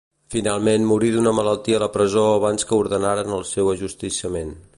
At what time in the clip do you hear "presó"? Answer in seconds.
1.99-2.25